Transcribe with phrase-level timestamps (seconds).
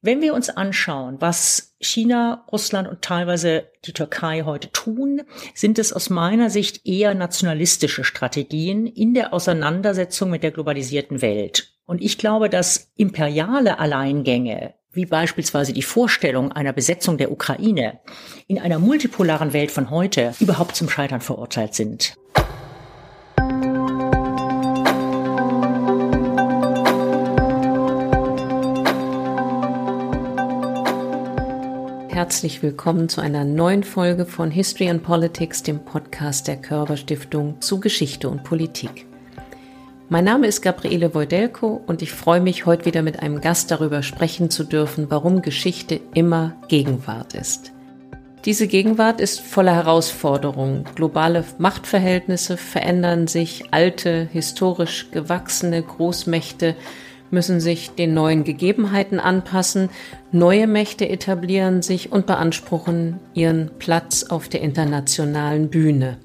[0.00, 5.22] Wenn wir uns anschauen, was China, Russland und teilweise die Türkei heute tun,
[5.54, 11.72] sind es aus meiner Sicht eher nationalistische Strategien in der Auseinandersetzung mit der globalisierten Welt.
[11.84, 17.98] Und ich glaube, dass imperiale Alleingänge, wie beispielsweise die Vorstellung einer Besetzung der Ukraine,
[18.46, 22.14] in einer multipolaren Welt von heute überhaupt zum Scheitern verurteilt sind.
[32.18, 37.60] Herzlich willkommen zu einer neuen Folge von History and Politics, dem Podcast der Körber Stiftung
[37.60, 39.06] zu Geschichte und Politik.
[40.08, 44.02] Mein Name ist Gabriele Wojdelko und ich freue mich, heute wieder mit einem Gast darüber
[44.02, 47.70] sprechen zu dürfen, warum Geschichte immer Gegenwart ist.
[48.44, 50.86] Diese Gegenwart ist voller Herausforderungen.
[50.96, 56.74] Globale Machtverhältnisse verändern sich, alte, historisch gewachsene Großmächte
[57.30, 59.90] müssen sich den neuen Gegebenheiten anpassen,
[60.32, 66.18] neue Mächte etablieren sich und beanspruchen ihren Platz auf der internationalen Bühne.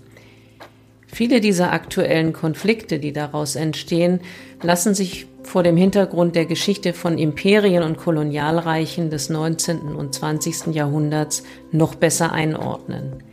[1.08, 4.20] Viele dieser aktuellen Konflikte, die daraus entstehen,
[4.64, 9.94] lassen sich vor dem Hintergrund der Geschichte von Imperien und Kolonialreichen des 19.
[9.96, 10.74] und 20.
[10.74, 13.24] Jahrhunderts noch besser einordnen.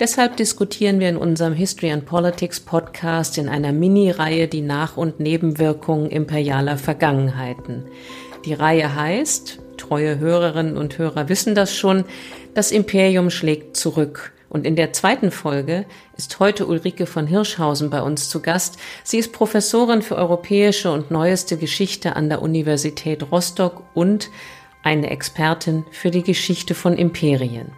[0.00, 5.20] Deshalb diskutieren wir in unserem History and Politics Podcast in einer Mini-Reihe die Nach- und
[5.20, 7.84] Nebenwirkungen imperialer Vergangenheiten.
[8.44, 12.04] Die Reihe heißt, treue Hörerinnen und Hörer wissen das schon,
[12.54, 14.32] das Imperium schlägt zurück.
[14.48, 18.78] Und in der zweiten Folge ist heute Ulrike von Hirschhausen bei uns zu Gast.
[19.04, 24.28] Sie ist Professorin für europäische und neueste Geschichte an der Universität Rostock und
[24.82, 27.70] eine Expertin für die Geschichte von Imperien.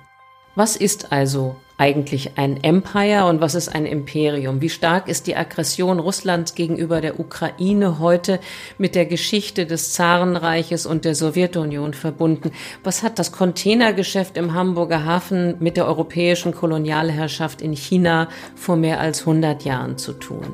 [0.55, 4.61] Was ist also eigentlich ein Empire und was ist ein Imperium?
[4.61, 8.41] Wie stark ist die Aggression Russlands gegenüber der Ukraine heute
[8.79, 12.53] mit der Geschichte des Zarenreiches und der Sowjetunion verbunden?
[12.83, 19.01] Was hat das Containergeschäft im Hamburger Hafen mit der europäischen Kolonialherrschaft in China vor mehr
[19.01, 20.47] als 100 Jahren zu tun?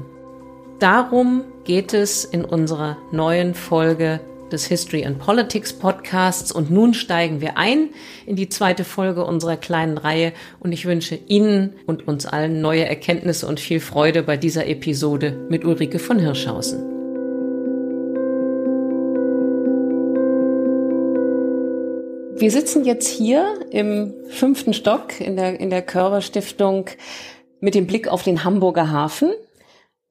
[0.81, 4.19] Darum geht es in unserer neuen Folge
[4.53, 6.53] des History and Politics Podcasts.
[6.53, 7.89] Und nun steigen wir ein
[8.27, 12.85] in die zweite Folge unserer kleinen Reihe und ich wünsche Ihnen und uns allen neue
[12.85, 16.93] Erkenntnisse und viel Freude bei dieser Episode mit Ulrike von Hirschhausen.
[22.43, 26.87] Wir sitzen jetzt hier im fünften Stock in der, in der Körperstiftung
[27.61, 29.31] mit dem Blick auf den Hamburger Hafen.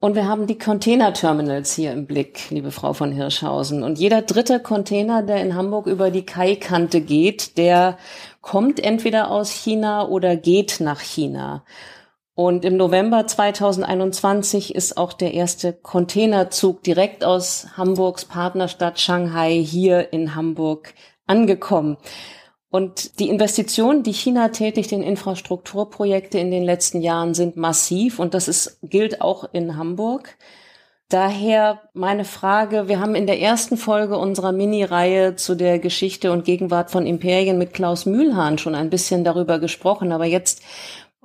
[0.02, 3.84] Und wir haben die Containerterminals hier im Blick, liebe Frau von Hirschhausen.
[3.84, 7.96] Und jeder dritte Container, der in Hamburg über die Kaikante geht, der
[8.40, 11.62] kommt entweder aus China oder geht nach China.
[12.34, 20.12] Und im November 2021 ist auch der erste Containerzug direkt aus Hamburgs Partnerstadt Shanghai hier
[20.12, 20.94] in Hamburg
[21.28, 21.96] angekommen.
[22.72, 28.32] Und die Investitionen, die China tätigt in Infrastrukturprojekte in den letzten Jahren sind massiv und
[28.32, 30.38] das ist, gilt auch in Hamburg.
[31.10, 36.46] Daher meine Frage, wir haben in der ersten Folge unserer Mini-Reihe zu der Geschichte und
[36.46, 40.62] Gegenwart von Imperien mit Klaus Mühlhahn schon ein bisschen darüber gesprochen, aber jetzt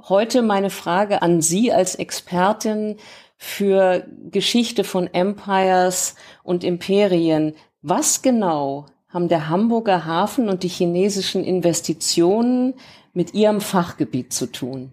[0.09, 2.97] heute meine Frage an Sie als Expertin
[3.37, 7.55] für Geschichte von Empires und Imperien.
[7.81, 12.73] Was genau haben der Hamburger Hafen und die chinesischen Investitionen
[13.13, 14.91] mit Ihrem Fachgebiet zu tun?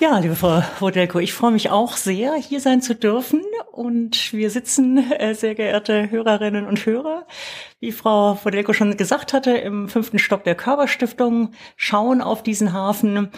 [0.00, 3.42] Ja, liebe Frau Wodelko, ich freue mich auch sehr, hier sein zu dürfen.
[3.72, 7.26] Und wir sitzen, äh, sehr geehrte Hörerinnen und Hörer,
[7.80, 13.30] wie Frau Wodelko schon gesagt hatte, im fünften Stock der Körperstiftung, schauen auf diesen Hafen.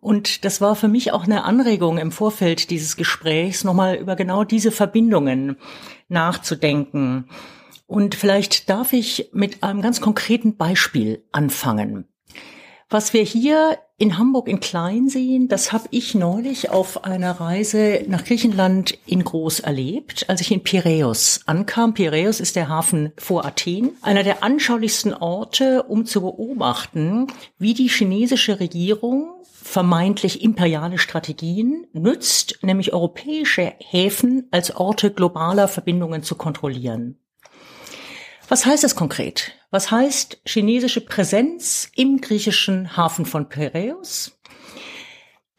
[0.00, 4.44] Und das war für mich auch eine Anregung im Vorfeld dieses Gesprächs, nochmal über genau
[4.44, 5.56] diese Verbindungen
[6.08, 7.28] nachzudenken.
[7.92, 12.06] Und vielleicht darf ich mit einem ganz konkreten Beispiel anfangen.
[12.88, 18.02] Was wir hier in Hamburg in Klein sehen, das habe ich neulich auf einer Reise
[18.08, 21.92] nach Griechenland in Groß erlebt, als ich in Piräus ankam.
[21.92, 27.26] Piräus ist der Hafen vor Athen, einer der anschaulichsten Orte, um zu beobachten,
[27.58, 36.22] wie die chinesische Regierung vermeintlich imperiale Strategien nützt, nämlich europäische Häfen als Orte globaler Verbindungen
[36.22, 37.18] zu kontrollieren.
[38.52, 39.52] Was heißt das konkret?
[39.70, 44.38] Was heißt chinesische Präsenz im griechischen Hafen von Piräus?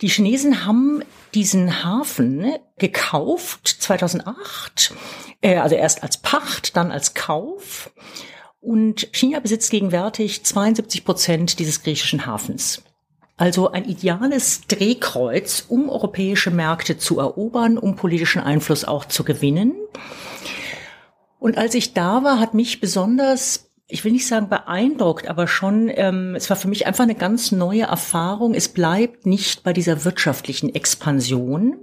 [0.01, 1.01] Die Chinesen haben
[1.34, 4.94] diesen Hafen gekauft 2008,
[5.42, 7.90] äh, also erst als Pacht, dann als Kauf.
[8.60, 12.84] Und China besitzt gegenwärtig 72 Prozent dieses griechischen Hafens.
[13.38, 19.74] Also ein ideales Drehkreuz, um europäische Märkte zu erobern, um politischen Einfluss auch zu gewinnen.
[21.44, 25.92] Und als ich da war, hat mich besonders ich will nicht sagen beeindruckt, aber schon,
[25.94, 28.54] ähm, es war für mich einfach eine ganz neue Erfahrung.
[28.54, 31.75] Es bleibt nicht bei dieser wirtschaftlichen Expansion.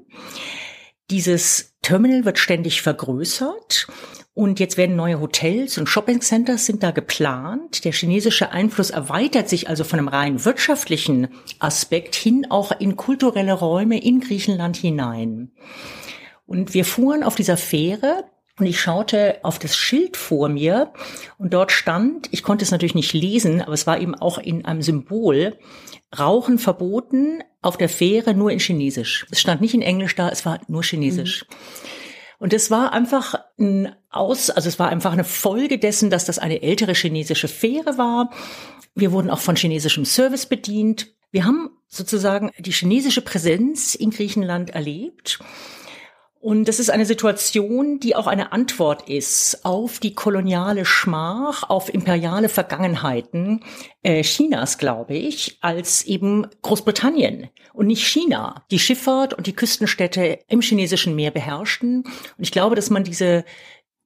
[1.10, 3.86] Dieses Terminal wird ständig vergrößert.
[4.32, 7.84] Und jetzt werden neue Hotels und Shoppingcenters sind da geplant.
[7.84, 11.28] Der chinesische Einfluss erweitert sich also von einem rein wirtschaftlichen
[11.58, 15.52] Aspekt hin auch in kulturelle Räume in Griechenland hinein.
[16.46, 18.24] Und wir fuhren auf dieser Fähre
[18.60, 20.92] und ich schaute auf das Schild vor mir
[21.38, 24.64] und dort stand, ich konnte es natürlich nicht lesen, aber es war eben auch in
[24.64, 25.58] einem Symbol,
[26.18, 29.26] Rauchen verboten auf der Fähre nur in Chinesisch.
[29.30, 31.46] Es stand nicht in Englisch da, es war nur Chinesisch.
[31.48, 31.56] Mhm.
[32.40, 36.38] Und es war einfach ein Aus, also es war einfach eine Folge dessen, dass das
[36.38, 38.30] eine ältere chinesische Fähre war.
[38.94, 41.14] Wir wurden auch von chinesischem Service bedient.
[41.30, 45.38] Wir haben sozusagen die chinesische Präsenz in Griechenland erlebt.
[46.42, 51.92] Und das ist eine Situation, die auch eine Antwort ist auf die koloniale Schmach, auf
[51.92, 53.62] imperiale Vergangenheiten
[54.02, 60.38] äh, Chinas, glaube ich, als eben Großbritannien und nicht China, die Schifffahrt und die Küstenstädte
[60.48, 62.04] im chinesischen Meer beherrschten.
[62.04, 63.44] Und ich glaube, dass man diese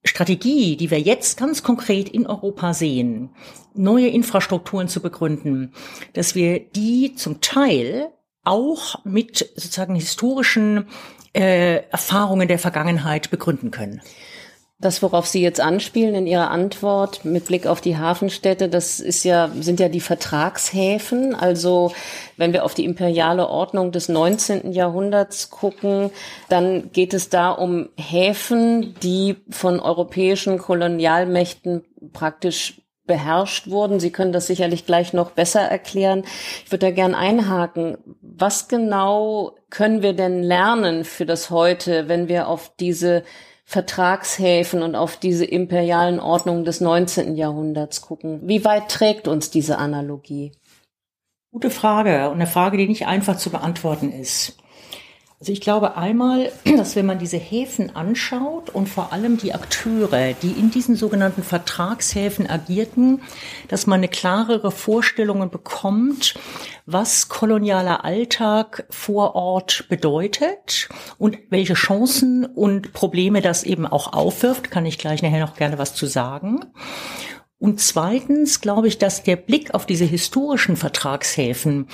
[0.03, 3.29] Strategie, die wir jetzt ganz konkret in Europa sehen,
[3.73, 5.73] neue Infrastrukturen zu begründen,
[6.11, 8.11] dass wir die zum Teil
[8.45, 10.87] auch mit sozusagen historischen
[11.33, 14.01] äh, Erfahrungen der Vergangenheit begründen können.
[14.77, 19.23] Das, worauf Sie jetzt anspielen in Ihrer Antwort mit Blick auf die Hafenstädte, das ist
[19.23, 21.33] ja, sind ja die Vertragshäfen.
[21.33, 21.93] Also,
[22.35, 24.73] wenn wir auf die imperiale Ordnung des 19.
[24.73, 26.11] Jahrhunderts gucken,
[26.49, 33.99] dann geht es da um Häfen, die von europäischen Kolonialmächten praktisch beherrscht wurden.
[33.99, 36.23] Sie können das sicherlich gleich noch besser erklären.
[36.65, 37.97] Ich würde da gern einhaken.
[38.21, 43.23] Was genau können wir denn lernen für das heute, wenn wir auf diese
[43.63, 47.35] Vertragshäfen und auf diese imperialen Ordnungen des 19.
[47.35, 48.41] Jahrhunderts gucken?
[48.43, 50.51] Wie weit trägt uns diese Analogie?
[51.51, 54.57] Gute Frage und eine Frage, die nicht einfach zu beantworten ist.
[55.39, 60.33] Also ich glaube einmal, dass wenn man diese Häfen anschaut und vor allem die Akteure,
[60.41, 63.21] die in diesen sogenannten Vertragshäfen agierten,
[63.67, 66.35] dass man eine klarere Vorstellung bekommt,
[66.85, 70.87] was kolonialer Alltag vor Ort bedeutet
[71.17, 75.77] und welche Chancen und Probleme das eben auch aufwirft, kann ich gleich nachher noch gerne
[75.77, 76.65] was zu sagen.
[77.65, 81.87] Und zweitens glaube ich, dass der Blick auf diese historischen Vertragshäfen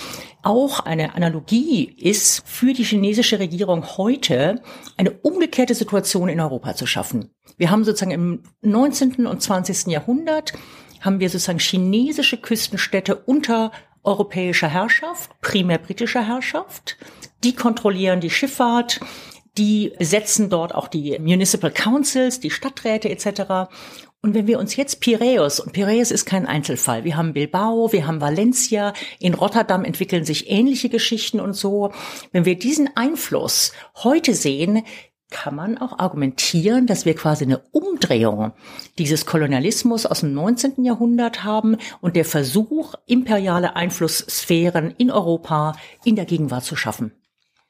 [0.44, 4.62] auch eine Analogie ist, für die chinesische Regierung heute
[4.98, 7.30] eine umgekehrte Situation in Europa zu schaffen.
[7.56, 9.26] Wir haben sozusagen im 19.
[9.26, 9.88] und 20.
[9.88, 10.52] Jahrhundert
[11.00, 13.72] haben wir sozusagen chinesische Küstenstädte unter
[14.04, 16.98] europäischer Herrschaft, primär britischer Herrschaft.
[17.46, 19.00] Die kontrollieren die Schifffahrt,
[19.58, 23.72] die setzen dort auch die Municipal Councils, die Stadträte etc.
[24.24, 28.06] Und wenn wir uns jetzt Piräus, und Piräus ist kein Einzelfall, wir haben Bilbao, wir
[28.06, 31.92] haben Valencia, in Rotterdam entwickeln sich ähnliche Geschichten und so.
[32.32, 34.84] Wenn wir diesen Einfluss heute sehen,
[35.32, 38.52] kann man auch argumentieren, dass wir quasi eine Umdrehung
[39.00, 40.84] dieses Kolonialismus aus dem 19.
[40.84, 47.14] Jahrhundert haben und der Versuch, imperiale Einflusssphären in Europa in der Gegenwart zu schaffen.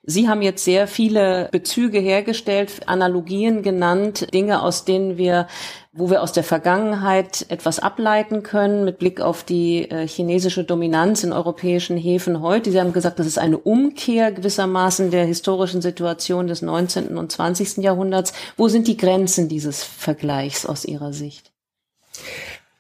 [0.04, 5.48] Sie haben jetzt sehr viele Bezüge hergestellt, Analogien genannt, Dinge, aus denen wir,
[5.94, 11.24] wo wir aus der Vergangenheit etwas ableiten können mit Blick auf die äh, chinesische Dominanz
[11.24, 12.72] in europäischen Häfen heute.
[12.72, 17.16] Sie haben gesagt, das ist eine Umkehr gewissermaßen der historischen Situation des 19.
[17.16, 17.78] und 20.
[17.78, 18.34] Jahrhunderts.
[18.58, 21.52] Wo sind die Grenzen dieses Vergleichs aus Ihrer Sicht?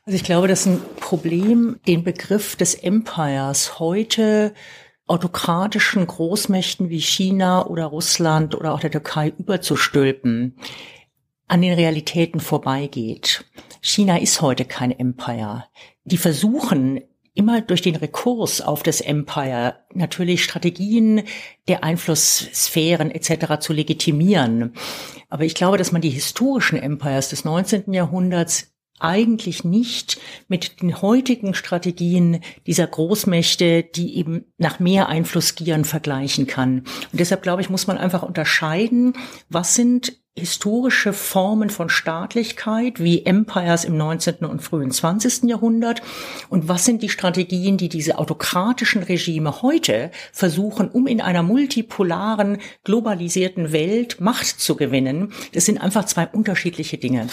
[0.07, 4.53] Also ich glaube, das ist ein Problem, den Begriff des Empires heute
[5.11, 10.55] autokratischen Großmächten wie China oder Russland oder auch der Türkei überzustülpen,
[11.49, 13.43] an den Realitäten vorbeigeht.
[13.81, 15.65] China ist heute kein Empire.
[16.05, 17.01] Die versuchen
[17.33, 21.23] immer durch den Rekurs auf das Empire natürlich Strategien
[21.67, 23.59] der Einflusssphären etc.
[23.59, 24.75] zu legitimieren.
[25.27, 27.91] Aber ich glaube, dass man die historischen Empires des 19.
[27.91, 28.70] Jahrhunderts
[29.03, 36.47] eigentlich nicht mit den heutigen Strategien dieser Großmächte, die eben nach mehr Einfluss gieren, vergleichen
[36.47, 36.79] kann.
[37.11, 39.13] Und deshalb glaube ich, muss man einfach unterscheiden,
[39.49, 44.45] was sind historische Formen von Staatlichkeit wie Empires im 19.
[44.45, 45.43] und frühen 20.
[45.49, 46.01] Jahrhundert
[46.49, 52.59] und was sind die Strategien, die diese autokratischen Regime heute versuchen, um in einer multipolaren,
[52.85, 55.33] globalisierten Welt Macht zu gewinnen.
[55.53, 57.27] Das sind einfach zwei unterschiedliche Dinge.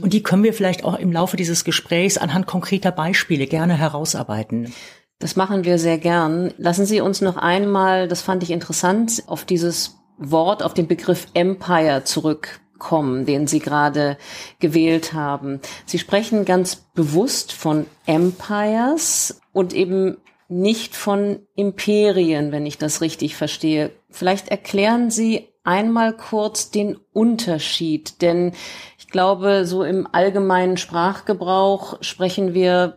[0.00, 4.72] Und die können wir vielleicht auch im Laufe dieses Gesprächs anhand konkreter Beispiele gerne herausarbeiten.
[5.18, 6.54] Das machen wir sehr gern.
[6.56, 11.26] Lassen Sie uns noch einmal, das fand ich interessant, auf dieses Wort, auf den Begriff
[11.34, 12.68] Empire zurückkommen.
[12.78, 14.16] kommen, den Sie gerade
[14.60, 15.60] gewählt haben.
[15.84, 23.36] Sie sprechen ganz bewusst von Empires und eben nicht von Imperien, wenn ich das richtig
[23.36, 23.90] verstehe.
[24.10, 28.52] Vielleicht erklären Sie einmal kurz den Unterschied, denn
[28.98, 32.96] ich glaube, so im allgemeinen Sprachgebrauch sprechen wir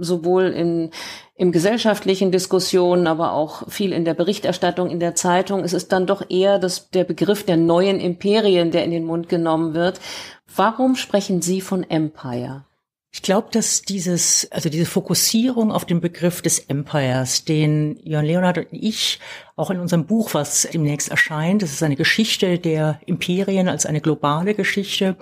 [0.00, 0.90] sowohl in,
[1.36, 5.62] im gesellschaftlichen Diskussionen, aber auch viel in der Berichterstattung in der Zeitung.
[5.64, 9.28] Es ist dann doch eher das, der Begriff der neuen Imperien, der in den Mund
[9.28, 10.00] genommen wird.
[10.54, 12.64] Warum sprechen Sie von Empire?
[13.12, 18.58] Ich glaube, dass dieses, also diese Fokussierung auf den Begriff des Empires, den Jörn Leonhard
[18.58, 19.18] und ich
[19.56, 24.00] auch in unserem Buch, was demnächst erscheint, das ist eine Geschichte der Imperien als eine
[24.00, 25.16] globale Geschichte,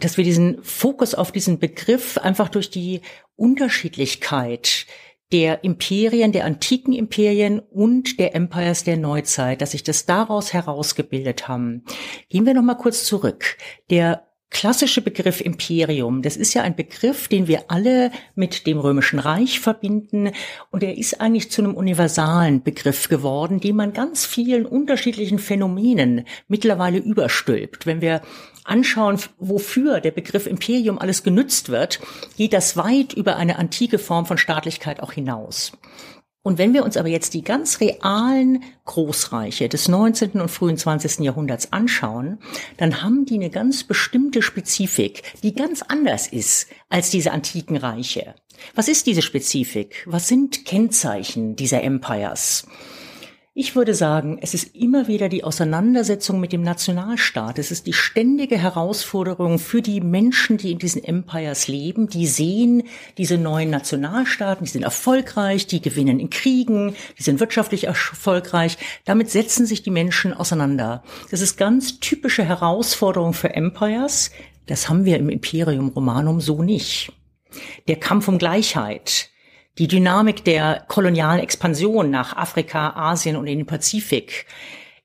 [0.00, 3.02] dass wir diesen Fokus auf diesen Begriff einfach durch die
[3.36, 4.86] Unterschiedlichkeit
[5.32, 11.48] der Imperien, der antiken Imperien und der Empires der Neuzeit, dass sich das daraus herausgebildet
[11.48, 11.84] haben.
[12.28, 13.56] Gehen wir noch mal kurz zurück.
[13.90, 19.18] Der klassische Begriff Imperium, das ist ja ein Begriff, den wir alle mit dem Römischen
[19.18, 20.30] Reich verbinden
[20.70, 26.24] und er ist eigentlich zu einem universalen Begriff geworden, den man ganz vielen unterschiedlichen Phänomenen
[26.46, 27.84] mittlerweile überstülpt.
[27.84, 28.22] Wenn wir
[28.62, 31.98] anschauen, wofür der Begriff Imperium alles genützt wird,
[32.36, 35.72] geht das weit über eine antike Form von Staatlichkeit auch hinaus.
[36.44, 40.42] Und wenn wir uns aber jetzt die ganz realen Großreiche des 19.
[40.42, 41.20] und frühen 20.
[41.20, 42.38] Jahrhunderts anschauen,
[42.76, 48.34] dann haben die eine ganz bestimmte Spezifik, die ganz anders ist als diese antiken Reiche.
[48.74, 50.04] Was ist diese Spezifik?
[50.06, 52.66] Was sind Kennzeichen dieser Empires?
[53.56, 57.60] Ich würde sagen, es ist immer wieder die Auseinandersetzung mit dem Nationalstaat.
[57.60, 62.08] Es ist die ständige Herausforderung für die Menschen, die in diesen Empires leben.
[62.08, 62.82] Die sehen
[63.16, 68.76] diese neuen Nationalstaaten, die sind erfolgreich, die gewinnen in Kriegen, die sind wirtschaftlich erfolgreich.
[69.04, 71.04] Damit setzen sich die Menschen auseinander.
[71.30, 74.32] Das ist ganz typische Herausforderung für Empires.
[74.66, 77.12] Das haben wir im Imperium Romanum so nicht.
[77.86, 79.30] Der Kampf um Gleichheit,
[79.78, 84.46] die Dynamik der kolonialen Expansion nach Afrika, Asien und in den Pazifik,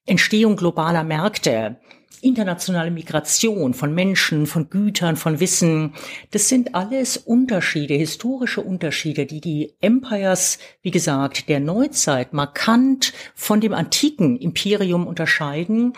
[0.06, 1.78] Entstehung globaler Märkte,
[2.22, 5.94] internationale Migration von Menschen, von Gütern, von Wissen,
[6.32, 13.62] das sind alles Unterschiede, historische Unterschiede, die die Empires, wie gesagt, der Neuzeit markant von
[13.62, 15.94] dem antiken Imperium unterscheiden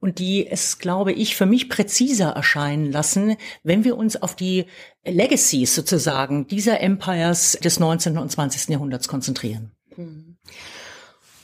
[0.00, 4.66] und die es, glaube ich, für mich präziser erscheinen lassen, wenn wir uns auf die
[5.04, 8.18] Legacies sozusagen dieser Empires des 19.
[8.18, 8.68] und 20.
[8.68, 9.72] Jahrhunderts konzentrieren.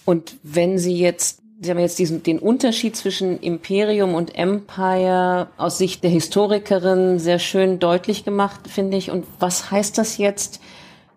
[0.05, 5.79] Und wenn Sie jetzt Sie haben jetzt diesen, den Unterschied zwischen Imperium und Empire aus
[5.79, 9.13] Sicht der Historikerin sehr schön deutlich gemacht, finde ich.
[9.13, 10.61] Und was heißt das jetzt,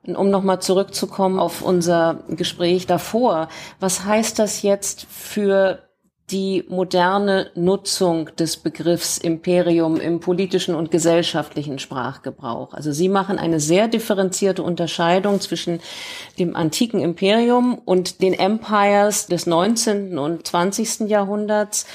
[0.04, 3.50] um nochmal zurückzukommen auf unser Gespräch davor?
[3.80, 5.80] Was heißt das jetzt für
[6.32, 12.74] die moderne Nutzung des Begriffs Imperium im politischen und gesellschaftlichen Sprachgebrauch.
[12.74, 15.82] Also Sie machen eine sehr differenzierte Unterscheidung zwischen
[16.40, 20.18] dem antiken Imperium und den Empires des 19.
[20.18, 21.02] und 20.
[21.02, 21.86] Jahrhunderts.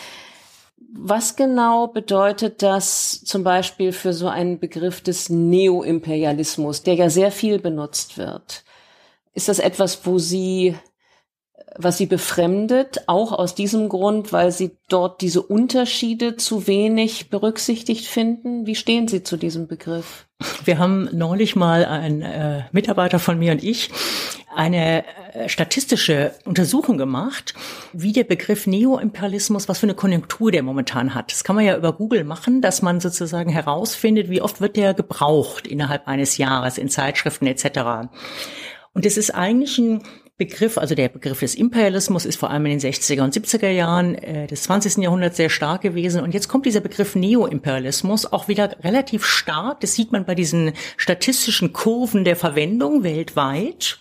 [0.92, 7.32] Was genau bedeutet das zum Beispiel für so einen Begriff des Neoimperialismus, der ja sehr
[7.32, 8.64] viel benutzt wird?
[9.34, 10.76] Ist das etwas, wo Sie
[11.76, 18.06] was sie befremdet, auch aus diesem Grund, weil sie dort diese Unterschiede zu wenig berücksichtigt
[18.06, 18.66] finden.
[18.66, 20.26] Wie stehen Sie zu diesem Begriff?
[20.64, 23.90] Wir haben neulich mal ein äh, Mitarbeiter von mir und ich
[24.54, 27.54] eine äh, statistische Untersuchung gemacht,
[27.92, 31.30] wie der Begriff Neoimperialismus, was für eine Konjunktur der momentan hat.
[31.30, 34.94] Das kann man ja über Google machen, dass man sozusagen herausfindet, wie oft wird der
[34.94, 38.08] gebraucht innerhalb eines Jahres in Zeitschriften etc.
[38.92, 40.02] Und es ist eigentlich ein
[40.40, 44.14] Begriff, also der Begriff des Imperialismus ist vor allem in den 60er und 70er Jahren
[44.14, 44.96] äh, des 20.
[44.96, 46.22] Jahrhunderts sehr stark gewesen.
[46.22, 49.80] Und jetzt kommt dieser Begriff Neoimperialismus auch wieder relativ stark.
[49.80, 54.00] Das sieht man bei diesen statistischen Kurven der Verwendung weltweit.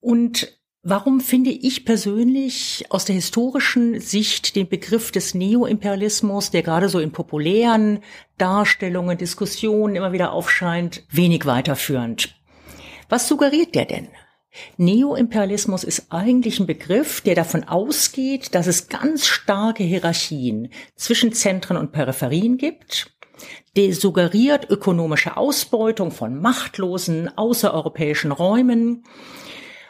[0.00, 6.88] Und Warum finde ich persönlich aus der historischen Sicht den Begriff des Neoimperialismus, der gerade
[6.88, 8.00] so in populären
[8.36, 12.34] Darstellungen, Diskussionen immer wieder aufscheint, wenig weiterführend?
[13.08, 14.08] Was suggeriert der denn?
[14.76, 21.76] Neoimperialismus ist eigentlich ein Begriff, der davon ausgeht, dass es ganz starke Hierarchien zwischen Zentren
[21.76, 23.14] und Peripherien gibt.
[23.76, 29.04] Der suggeriert ökonomische Ausbeutung von machtlosen außereuropäischen Räumen.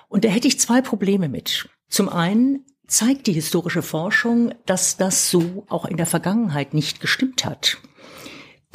[0.08, 1.68] Und da hätte ich zwei Probleme mit.
[1.88, 7.44] Zum einen zeigt die historische Forschung, dass das so auch in der Vergangenheit nicht gestimmt
[7.44, 7.78] hat.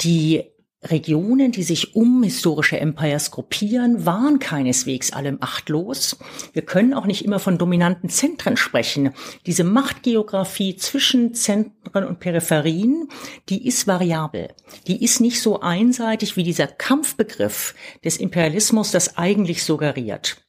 [0.02, 0.44] Die
[0.82, 6.16] Regionen, die sich um historische Empires gruppieren, waren keineswegs allem achtlos.
[6.52, 9.10] Wir können auch nicht immer von dominanten Zentren sprechen.
[9.46, 13.08] Diese Machtgeografie zwischen Zentren und Peripherien,
[13.48, 14.50] die ist variabel.
[14.86, 20.44] Die ist nicht so einseitig, wie dieser Kampfbegriff des Imperialismus das eigentlich suggeriert.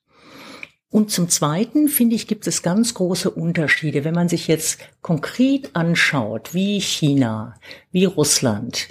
[0.91, 5.75] Und zum Zweiten, finde ich, gibt es ganz große Unterschiede, wenn man sich jetzt konkret
[5.75, 7.55] anschaut, wie China,
[7.91, 8.87] wie Russland,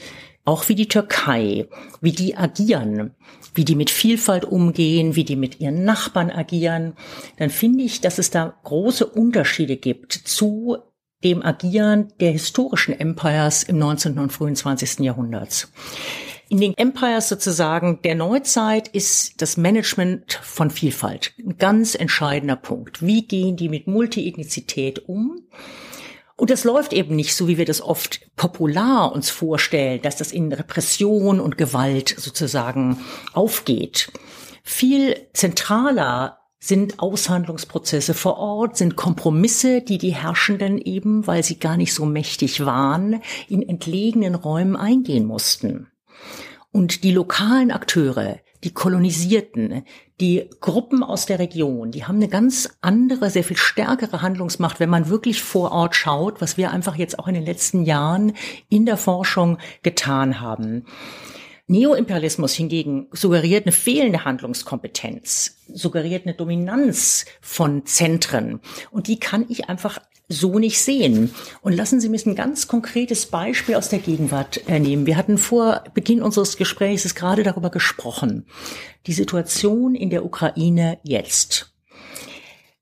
[0.48, 1.68] auch wie die Türkei,
[2.00, 3.14] wie die agieren,
[3.54, 6.94] wie die mit Vielfalt umgehen, wie die mit ihren Nachbarn agieren,
[7.36, 10.78] dann finde ich, dass es da große Unterschiede gibt zu
[11.22, 14.18] dem Agieren der historischen Empires im 19.
[14.18, 15.00] und frühen 20.
[15.00, 15.70] Jahrhunderts.
[16.48, 23.04] In den Empires sozusagen der Neuzeit ist das Management von Vielfalt ein ganz entscheidender Punkt.
[23.04, 25.42] Wie gehen die mit Multiethnizität um?
[26.38, 30.30] Und das läuft eben nicht so, wie wir das oft popular uns vorstellen, dass das
[30.30, 33.00] in Repression und Gewalt sozusagen
[33.32, 34.12] aufgeht.
[34.62, 41.76] Viel zentraler sind Aushandlungsprozesse vor Ort, sind Kompromisse, die die Herrschenden eben, weil sie gar
[41.76, 45.88] nicht so mächtig waren, in entlegenen Räumen eingehen mussten.
[46.70, 48.38] Und die lokalen Akteure,
[48.68, 49.82] die Kolonisierten,
[50.20, 54.90] die Gruppen aus der Region, die haben eine ganz andere, sehr viel stärkere Handlungsmacht, wenn
[54.90, 58.34] man wirklich vor Ort schaut, was wir einfach jetzt auch in den letzten Jahren
[58.68, 60.84] in der Forschung getan haben.
[61.66, 68.60] Neoimperialismus hingegen suggeriert eine fehlende Handlungskompetenz, suggeriert eine Dominanz von Zentren.
[68.90, 69.98] Und die kann ich einfach
[70.28, 71.34] so nicht sehen.
[71.62, 75.06] Und lassen Sie mich ein ganz konkretes Beispiel aus der Gegenwart äh, nehmen.
[75.06, 78.46] Wir hatten vor Beginn unseres Gesprächs gerade darüber gesprochen.
[79.06, 81.72] Die Situation in der Ukraine jetzt.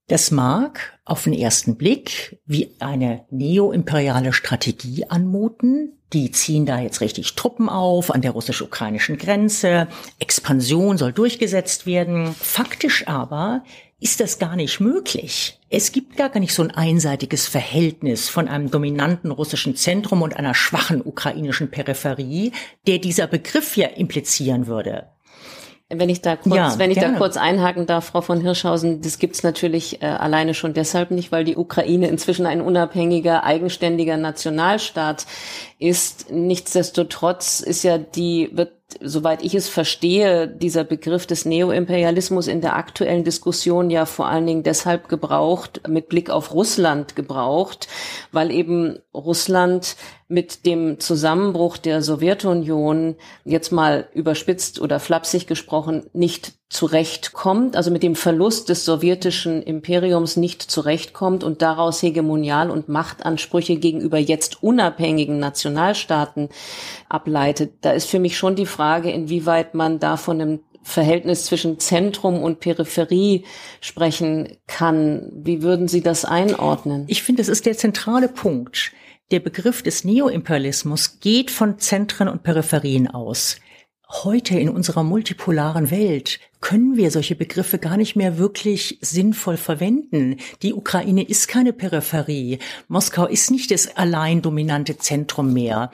[0.07, 5.93] Das mag auf den ersten Blick wie eine neoimperiale Strategie anmuten.
[6.13, 9.89] Die ziehen da jetzt richtig Truppen auf an der russisch-ukrainischen Grenze.
[10.19, 12.33] Expansion soll durchgesetzt werden.
[12.33, 13.63] Faktisch aber
[13.99, 15.59] ist das gar nicht möglich.
[15.69, 20.53] Es gibt gar nicht so ein einseitiges Verhältnis von einem dominanten russischen Zentrum und einer
[20.53, 22.51] schwachen ukrainischen Peripherie,
[22.85, 25.07] der dieser Begriff ja implizieren würde.
[25.89, 27.13] Wenn ich da kurz, ja, wenn ich gerne.
[27.13, 31.31] da kurz einhaken darf, Frau von Hirschhausen, das gibt's natürlich äh, alleine schon deshalb nicht,
[31.31, 35.25] weil die Ukraine inzwischen ein unabhängiger, eigenständiger Nationalstaat
[35.79, 36.29] ist.
[36.29, 42.75] Nichtsdestotrotz ist ja die, wird soweit ich es verstehe, dieser Begriff des Neoimperialismus in der
[42.75, 47.87] aktuellen Diskussion ja vor allen Dingen deshalb gebraucht, mit Blick auf Russland gebraucht,
[48.31, 49.97] weil eben Russland
[50.29, 58.03] mit dem Zusammenbruch der Sowjetunion jetzt mal überspitzt oder flapsig gesprochen nicht zurechtkommt, also mit
[58.03, 65.39] dem Verlust des sowjetischen Imperiums nicht zurechtkommt und daraus Hegemonial- und Machtansprüche gegenüber jetzt unabhängigen
[65.39, 66.49] Nationalstaaten
[67.07, 67.73] ableitet.
[67.81, 72.41] Da ist für mich schon die Frage, inwieweit man da von einem Verhältnis zwischen Zentrum
[72.41, 73.43] und Peripherie
[73.81, 75.31] sprechen kann.
[75.33, 77.05] Wie würden Sie das einordnen?
[77.07, 78.91] Ich finde, das ist der zentrale Punkt.
[79.31, 83.57] Der Begriff des Neoimperialismus geht von Zentren und Peripherien aus.
[84.09, 90.37] Heute in unserer multipolaren Welt können wir solche Begriffe gar nicht mehr wirklich sinnvoll verwenden.
[90.61, 92.59] Die Ukraine ist keine Peripherie.
[92.87, 95.91] Moskau ist nicht das allein dominante Zentrum mehr.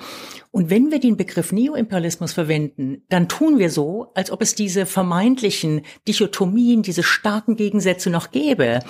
[0.52, 4.86] Und wenn wir den Begriff Neoimperialismus verwenden, dann tun wir so, als ob es diese
[4.86, 8.82] vermeintlichen Dichotomien, diese starken Gegensätze noch gäbe.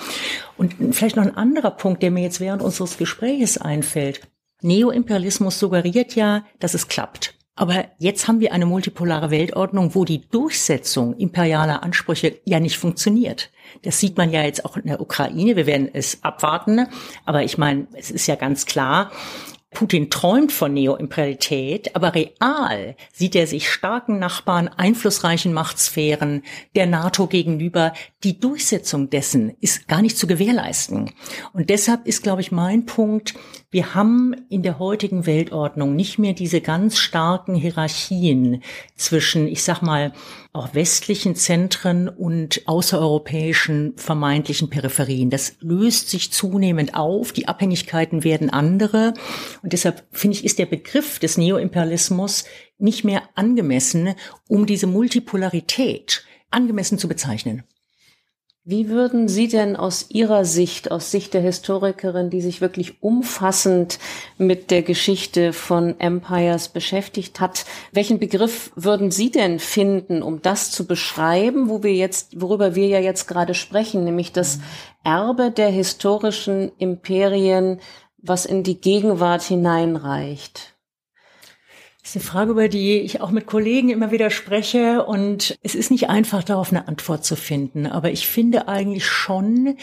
[0.58, 4.20] Und vielleicht noch ein anderer Punkt, der mir jetzt während unseres Gespräches einfällt.
[4.60, 7.34] Neoimperialismus suggeriert ja, dass es klappt.
[7.56, 13.50] Aber jetzt haben wir eine multipolare Weltordnung, wo die Durchsetzung imperialer Ansprüche ja nicht funktioniert.
[13.82, 15.54] Das sieht man ja jetzt auch in der Ukraine.
[15.54, 16.88] Wir werden es abwarten.
[17.24, 19.12] Aber ich meine, es ist ja ganz klar,
[19.74, 26.42] Putin träumt von Neoimperialität, aber real sieht er sich starken Nachbarn, einflussreichen Machtsphären
[26.74, 27.92] der NATO gegenüber.
[28.22, 31.10] Die Durchsetzung dessen ist gar nicht zu gewährleisten.
[31.52, 33.34] Und deshalb ist, glaube ich, mein Punkt,
[33.70, 38.62] wir haben in der heutigen Weltordnung nicht mehr diese ganz starken Hierarchien
[38.96, 40.12] zwischen, ich sag mal,
[40.54, 45.28] auch westlichen Zentren und außereuropäischen vermeintlichen Peripherien.
[45.28, 49.14] Das löst sich zunehmend auf, die Abhängigkeiten werden andere
[49.62, 52.44] und deshalb finde ich, ist der Begriff des Neoimperialismus
[52.78, 54.14] nicht mehr angemessen,
[54.48, 57.64] um diese Multipolarität angemessen zu bezeichnen.
[58.66, 63.98] Wie würden Sie denn aus Ihrer Sicht, aus Sicht der Historikerin, die sich wirklich umfassend
[64.38, 70.70] mit der Geschichte von Empires beschäftigt hat, welchen Begriff würden Sie denn finden, um das
[70.70, 74.60] zu beschreiben, wo wir jetzt, worüber wir ja jetzt gerade sprechen, nämlich das
[75.04, 77.80] Erbe der historischen Imperien,
[78.16, 80.73] was in die Gegenwart hineinreicht?
[82.04, 85.74] Das ist eine Frage, über die ich auch mit Kollegen immer wieder spreche und es
[85.74, 87.86] ist nicht einfach, darauf eine Antwort zu finden.
[87.86, 89.78] Aber ich finde eigentlich schon,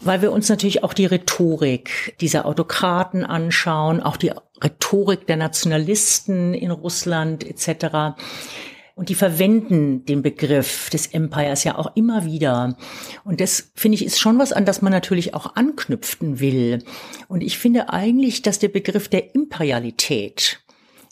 [0.00, 4.30] weil wir uns natürlich auch die Rhetorik dieser Autokraten anschauen, auch die
[4.62, 8.14] Rhetorik der Nationalisten in Russland etc.
[8.94, 12.76] Und die verwenden den Begriff des Empires ja auch immer wieder.
[13.24, 16.84] Und das finde ich ist schon was, an das man natürlich auch anknüpfen will.
[17.26, 20.60] Und ich finde eigentlich, dass der Begriff der Imperialität,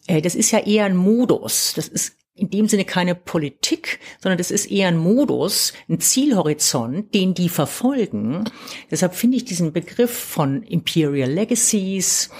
[0.08, 1.74] das ist ja eher ein Modus.
[1.76, 7.12] Das ist in dem Sinne keine Politik, sondern das ist eher ein Modus, ein Zielhorizont,
[7.14, 8.44] den die verfolgen.
[8.90, 12.30] Deshalb finde ich diesen Begriff von Imperial Legacies,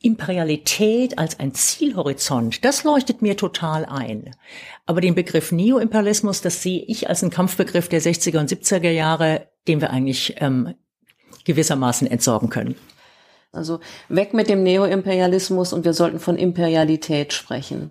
[0.00, 4.34] Imperialität als ein Zielhorizont, das leuchtet mir total ein.
[4.84, 9.48] Aber den Begriff Neoimperialismus, das sehe ich als einen Kampfbegriff der 60er und 70er Jahre,
[9.68, 10.74] den wir eigentlich ähm,
[11.44, 12.74] gewissermaßen entsorgen können.
[13.52, 17.90] Also weg mit dem Neoimperialismus und wir sollten von Imperialität sprechen.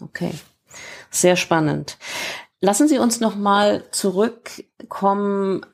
[0.00, 0.32] Okay,
[1.10, 1.98] sehr spannend.
[2.60, 5.66] Lassen Sie uns noch mal zurückkommen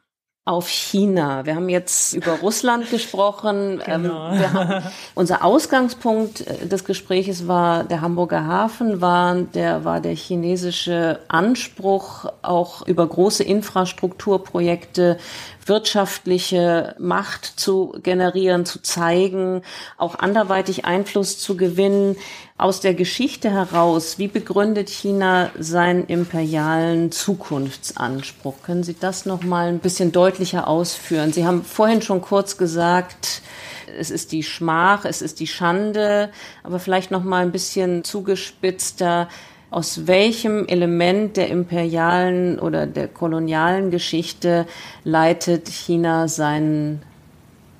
[0.47, 1.45] auf China.
[1.45, 3.83] Wir haben jetzt über Russland gesprochen.
[3.85, 4.31] Ähm, genau.
[4.31, 10.15] Ähm, haben, unser Ausgangspunkt äh, des Gespräches war der Hamburger Hafen, war der, war der
[10.15, 15.19] chinesische Anspruch, auch über große Infrastrukturprojekte
[15.67, 19.63] wirtschaftliche Macht zu generieren, zu zeigen,
[19.99, 22.17] auch anderweitig Einfluss zu gewinnen.
[22.59, 28.63] Aus der Geschichte heraus, wie begründet China seinen imperialen Zukunftsanspruch?
[28.63, 31.35] Können Sie das noch mal ein bisschen deutlicher ausführen?
[31.35, 33.43] Sie haben vorhin schon kurz gesagt,
[33.99, 36.31] es ist die Schmach, es ist die Schande,
[36.63, 39.29] aber vielleicht noch mal ein bisschen zugespitzter
[39.69, 44.65] aus welchem Element der imperialen oder der kolonialen Geschichte
[45.05, 47.03] leitet China seinen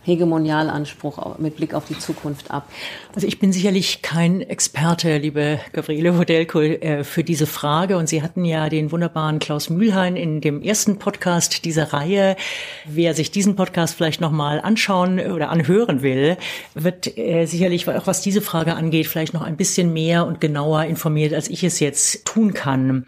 [0.07, 2.69] Hegemonialanspruch mit Blick auf die Zukunft ab?
[3.15, 7.97] Also ich bin sicherlich kein Experte, liebe Gabriele Wodelko, äh, für diese Frage.
[7.97, 12.37] Und Sie hatten ja den wunderbaren Klaus Mühlhein in dem ersten Podcast dieser Reihe.
[12.85, 16.37] Wer sich diesen Podcast vielleicht nochmal anschauen oder anhören will,
[16.75, 20.85] wird äh, sicherlich, auch was diese Frage angeht, vielleicht noch ein bisschen mehr und genauer
[20.85, 23.07] informiert, als ich es jetzt tun kann.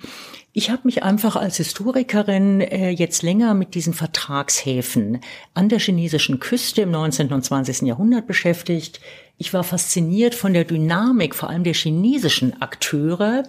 [0.59, 5.21] Ich habe mich einfach als Historikerin äh, jetzt länger mit diesen Vertragshäfen
[5.55, 7.33] an der chinesischen Küste im 19.
[7.33, 7.83] und 20.
[7.83, 8.99] Jahrhundert beschäftigt.
[9.37, 13.44] Ich war fasziniert von der Dynamik, vor allem der chinesischen Akteure,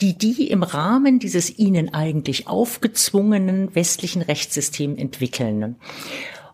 [0.00, 5.74] die die im Rahmen dieses ihnen eigentlich aufgezwungenen westlichen Rechtssystems entwickeln.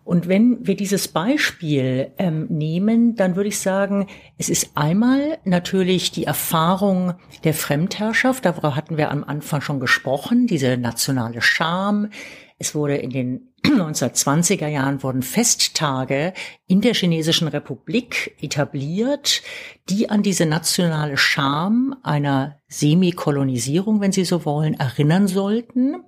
[0.05, 6.11] Und wenn wir dieses Beispiel ähm, nehmen, dann würde ich sagen, es ist einmal natürlich
[6.11, 12.11] die Erfahrung der Fremdherrschaft, darüber hatten wir am Anfang schon gesprochen, diese nationale Scham.
[12.59, 16.33] Es wurde in den 1920er Jahren wurden Festtage
[16.67, 19.43] in der chinesischen Republik etabliert,
[19.89, 26.03] die an diese nationale Scham einer Semikolonisierung, wenn Sie so wollen, erinnern sollten.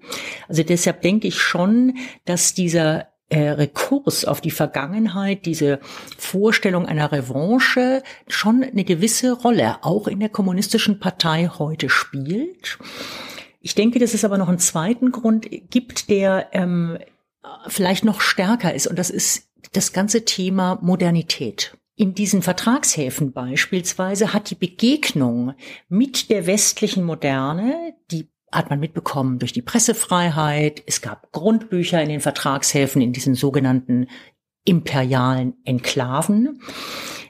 [0.49, 5.81] Also deshalb denke ich schon, dass dieser äh, Rekurs auf die Vergangenheit, diese
[6.17, 12.79] Vorstellung einer Revanche schon eine gewisse Rolle auch in der kommunistischen Partei heute spielt.
[13.61, 16.99] Ich denke, dass es aber noch einen zweiten Grund gibt, der ähm,
[17.67, 21.77] vielleicht noch stärker ist, und das ist das ganze Thema Modernität.
[21.97, 25.55] In diesen Vertragshäfen beispielsweise hat die Begegnung
[25.89, 30.83] mit der westlichen Moderne, die hat man mitbekommen durch die Pressefreiheit.
[30.87, 34.07] Es gab Grundbücher in den Vertragshäfen, in diesen sogenannten
[34.65, 36.61] imperialen Enklaven.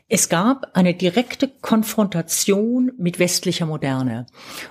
[0.06, 4.26] Es gab eine direkte Konfrontation mit westlicher Moderne.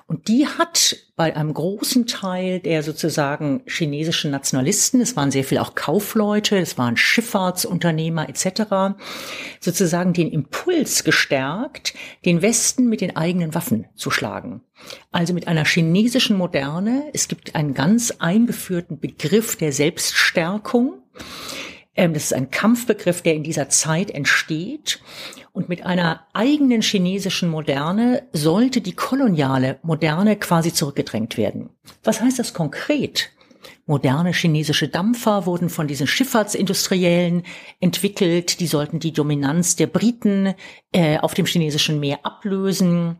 [0.05, 5.57] Und die hat bei einem großen Teil der sozusagen chinesischen Nationalisten, es waren sehr viel
[5.57, 8.95] auch Kaufleute, es waren Schifffahrtsunternehmer etc.,
[9.59, 14.61] sozusagen den Impuls gestärkt, den Westen mit den eigenen Waffen zu schlagen.
[15.11, 17.09] Also mit einer chinesischen Moderne.
[17.11, 21.01] Es gibt einen ganz eingeführten Begriff der Selbststärkung
[21.95, 24.99] das ist ein Kampfbegriff, der in dieser Zeit entsteht.
[25.51, 31.69] Und mit einer eigenen chinesischen Moderne sollte die koloniale Moderne quasi zurückgedrängt werden.
[32.03, 33.29] Was heißt das konkret?
[33.85, 37.43] Moderne chinesische Dampfer wurden von diesen Schifffahrtsindustriellen
[37.79, 38.59] entwickelt.
[38.59, 40.55] Die sollten die Dominanz der Briten
[40.91, 43.17] äh, auf dem chinesischen Meer ablösen.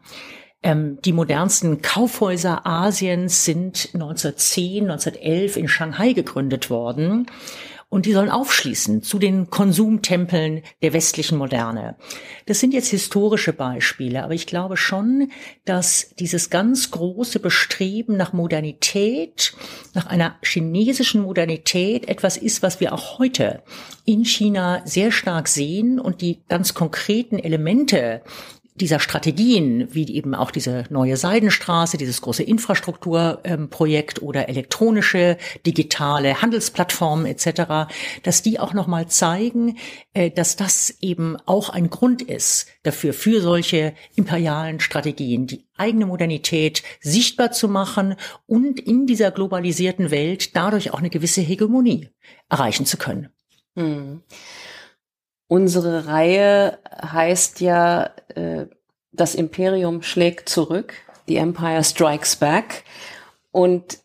[0.64, 7.28] Ähm, die modernsten Kaufhäuser Asiens sind 1910, 1911 in Shanghai gegründet worden.
[7.94, 11.96] Und die sollen aufschließen zu den Konsumtempeln der westlichen Moderne.
[12.48, 15.30] Das sind jetzt historische Beispiele, aber ich glaube schon,
[15.66, 19.54] dass dieses ganz große Bestreben nach Modernität,
[19.94, 23.62] nach einer chinesischen Modernität etwas ist, was wir auch heute
[24.06, 28.24] in China sehr stark sehen und die ganz konkreten Elemente
[28.76, 36.42] dieser Strategien, wie eben auch diese neue Seidenstraße, dieses große Infrastrukturprojekt ähm, oder elektronische, digitale
[36.42, 39.78] Handelsplattformen etc., dass die auch nochmal zeigen,
[40.14, 46.06] äh, dass das eben auch ein Grund ist dafür, für solche imperialen Strategien, die eigene
[46.06, 48.16] Modernität sichtbar zu machen
[48.48, 52.10] und in dieser globalisierten Welt dadurch auch eine gewisse Hegemonie
[52.50, 53.30] erreichen zu können.
[53.76, 54.22] Hm.
[55.54, 58.66] Unsere Reihe heißt ja, äh,
[59.12, 60.96] das Imperium schlägt zurück,
[61.28, 62.84] The Empire Strikes Back.
[63.52, 64.00] Und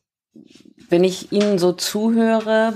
[0.91, 2.75] wenn ich Ihnen so zuhöre,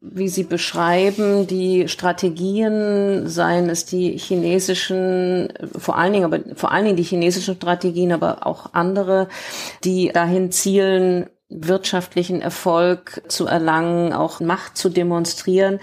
[0.00, 6.86] wie Sie beschreiben, die Strategien, seien es die chinesischen, vor allen Dingen, aber vor allen
[6.86, 9.28] Dingen die chinesischen Strategien, aber auch andere,
[9.84, 15.80] die dahin zielen, wirtschaftlichen Erfolg zu erlangen, auch Macht zu demonstrieren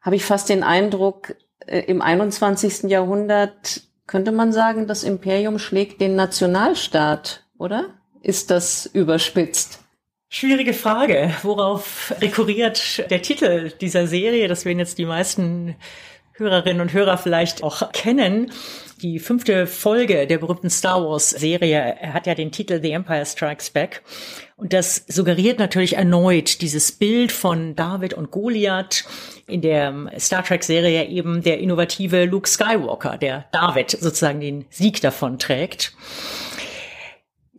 [0.00, 2.84] habe ich fast den Eindruck, äh, im 21.
[2.90, 7.90] Jahrhundert könnte man sagen, das Imperium schlägt den Nationalstaat, oder?
[8.22, 9.80] Ist das überspitzt?
[10.30, 11.34] Schwierige Frage.
[11.42, 14.48] Worauf rekurriert der Titel dieser Serie?
[14.48, 15.76] Das werden jetzt die meisten
[16.38, 18.50] Hörerinnen und Hörer vielleicht auch kennen.
[19.02, 23.70] Die fünfte Folge der berühmten Star Wars Serie hat ja den Titel The Empire Strikes
[23.70, 24.02] Back.
[24.56, 29.04] Und das suggeriert natürlich erneut dieses Bild von David und Goliath
[29.46, 35.00] in der Star Trek Serie eben der innovative Luke Skywalker, der David sozusagen den Sieg
[35.00, 35.92] davon trägt.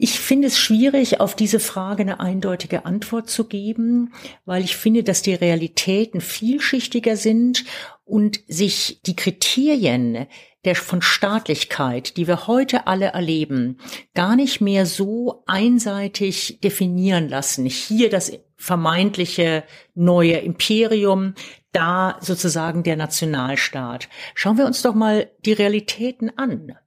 [0.02, 4.14] Ich finde es schwierig, auf diese Frage eine eindeutige Antwort zu geben,
[4.46, 7.66] weil ich finde, dass die Realitäten vielschichtiger sind
[8.06, 10.26] und sich die Kriterien
[10.64, 13.78] der von Staatlichkeit, die wir heute alle erleben,
[14.14, 17.66] gar nicht mehr so einseitig definieren lassen.
[17.66, 21.34] Hier das vermeintliche neue Imperium,
[21.74, 24.08] da sozusagen der Nationalstaat.
[24.34, 26.78] Schauen wir uns doch mal die Realitäten an.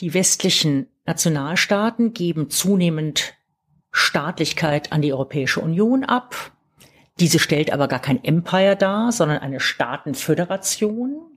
[0.00, 3.34] Die westlichen Nationalstaaten geben zunehmend
[3.90, 6.52] Staatlichkeit an die Europäische Union ab.
[7.18, 11.28] Diese stellt aber gar kein Empire dar, sondern eine Staatenföderation.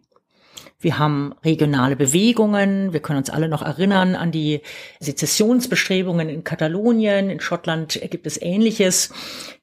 [0.80, 2.92] Wir haben regionale Bewegungen.
[2.92, 4.62] Wir können uns alle noch erinnern an die
[5.00, 7.30] Sezessionsbestrebungen in Katalonien.
[7.30, 9.14] In Schottland gibt es Ähnliches.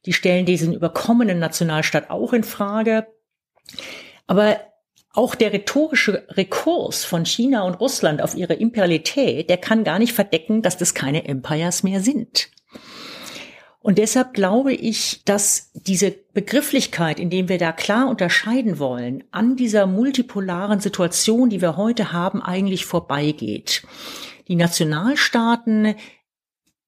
[0.07, 3.07] Die stellen diesen überkommenen Nationalstaat auch in Frage.
[4.27, 4.61] Aber
[5.13, 10.13] auch der rhetorische Rekurs von China und Russland auf ihre Imperialität, der kann gar nicht
[10.13, 12.51] verdecken, dass das keine Empires mehr sind.
[13.81, 19.87] Und deshalb glaube ich, dass diese Begrifflichkeit, indem wir da klar unterscheiden wollen, an dieser
[19.87, 23.85] multipolaren Situation, die wir heute haben, eigentlich vorbeigeht.
[24.49, 25.95] Die Nationalstaaten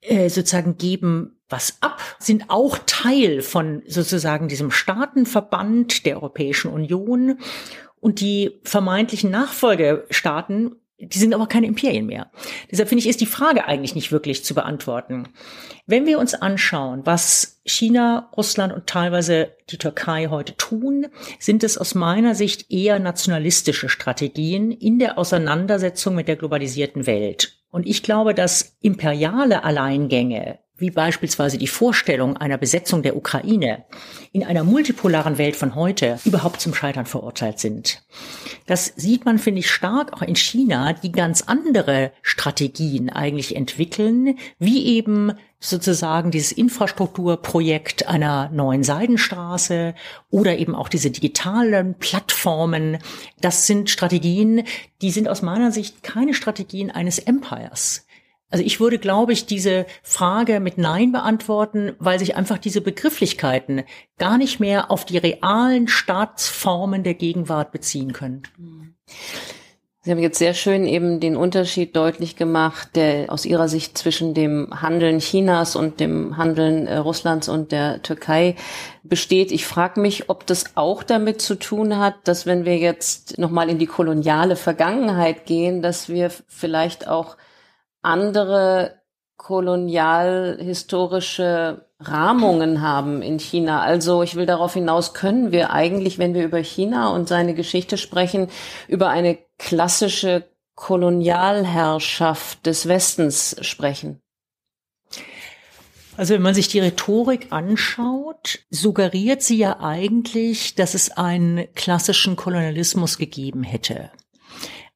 [0.02, 7.38] äh, sozusagen geben was ab, sind auch Teil von sozusagen diesem Staatenverband der Europäischen Union
[8.00, 12.30] und die vermeintlichen Nachfolgestaaten, die sind aber keine Imperien mehr.
[12.70, 15.28] Deshalb finde ich, ist die Frage eigentlich nicht wirklich zu beantworten.
[15.86, 21.06] Wenn wir uns anschauen, was China, Russland und teilweise die Türkei heute tun,
[21.38, 27.60] sind es aus meiner Sicht eher nationalistische Strategien in der Auseinandersetzung mit der globalisierten Welt.
[27.70, 33.84] Und ich glaube, dass imperiale Alleingänge wie beispielsweise die Vorstellung einer Besetzung der Ukraine
[34.32, 38.02] in einer multipolaren Welt von heute überhaupt zum Scheitern verurteilt sind.
[38.66, 44.38] Das sieht man, finde ich, stark auch in China, die ganz andere Strategien eigentlich entwickeln,
[44.58, 49.94] wie eben sozusagen dieses Infrastrukturprojekt einer neuen Seidenstraße
[50.30, 52.98] oder eben auch diese digitalen Plattformen.
[53.40, 54.64] Das sind Strategien,
[55.02, 58.06] die sind aus meiner Sicht keine Strategien eines Empires.
[58.50, 63.84] Also ich würde, glaube ich, diese Frage mit Nein beantworten, weil sich einfach diese Begrifflichkeiten
[64.18, 68.42] gar nicht mehr auf die realen Staatsformen der Gegenwart beziehen können.
[70.02, 74.32] Sie haben jetzt sehr schön eben den Unterschied deutlich gemacht, der aus Ihrer Sicht zwischen
[74.32, 78.56] dem Handeln Chinas und dem Handeln äh, Russlands und der Türkei
[79.02, 79.52] besteht.
[79.52, 83.68] Ich frage mich, ob das auch damit zu tun hat, dass wenn wir jetzt nochmal
[83.68, 87.36] in die koloniale Vergangenheit gehen, dass wir vielleicht auch
[88.02, 89.00] andere
[89.36, 93.80] kolonialhistorische Rahmungen haben in China.
[93.80, 97.96] Also ich will darauf hinaus, können wir eigentlich, wenn wir über China und seine Geschichte
[97.96, 98.48] sprechen,
[98.86, 104.20] über eine klassische Kolonialherrschaft des Westens sprechen?
[106.16, 112.36] Also wenn man sich die Rhetorik anschaut, suggeriert sie ja eigentlich, dass es einen klassischen
[112.36, 114.10] Kolonialismus gegeben hätte.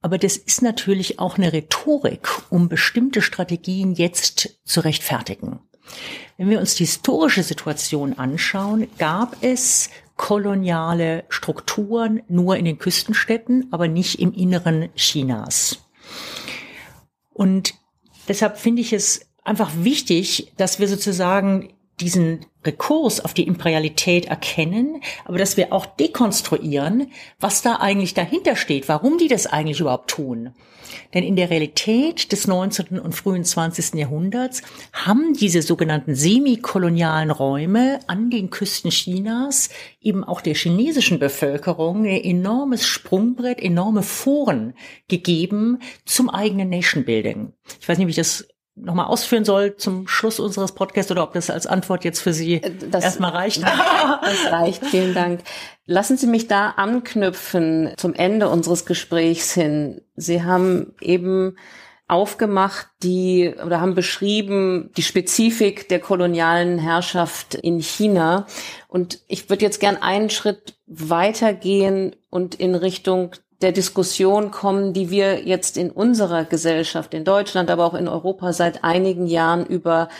[0.04, 5.60] Aber das ist natürlich auch eine Rhetorik, um bestimmte Strategien jetzt zu rechtfertigen.
[6.36, 9.88] Wenn wir uns die historische Situation anschauen, gab es
[10.18, 15.78] koloniale Strukturen nur in den Küstenstädten, aber nicht im Inneren Chinas.
[17.32, 17.72] Und
[18.28, 25.00] deshalb finde ich es einfach wichtig, dass wir sozusagen diesen Rekurs auf die Imperialität erkennen,
[25.24, 30.10] aber dass wir auch dekonstruieren, was da eigentlich dahinter steht, warum die das eigentlich überhaupt
[30.10, 30.54] tun.
[31.12, 32.98] Denn in der Realität des 19.
[32.98, 33.94] und frühen 20.
[33.94, 42.04] Jahrhunderts haben diese sogenannten semikolonialen Räume an den Küsten Chinas eben auch der chinesischen Bevölkerung
[42.04, 44.74] ein enormes Sprungbrett, enorme Foren
[45.08, 47.52] gegeben zum eigenen Nation Building.
[47.80, 51.32] Ich weiß nicht, wie ich das nochmal ausführen soll zum Schluss unseres Podcasts oder ob
[51.32, 53.62] das als Antwort jetzt für Sie äh, das, erstmal reicht.
[54.24, 55.42] Das reicht, vielen Dank.
[55.86, 60.00] Lassen Sie mich da anknüpfen zum Ende unseres Gesprächs hin.
[60.16, 61.56] Sie haben eben
[62.06, 68.46] aufgemacht, die oder haben beschrieben die Spezifik der kolonialen Herrschaft in China.
[68.88, 73.32] Und ich würde jetzt gern einen Schritt weitergehen und in Richtung
[73.64, 78.52] der Diskussion kommen, die wir jetzt in unserer Gesellschaft, in Deutschland, aber auch in Europa
[78.52, 80.10] seit einigen Jahren über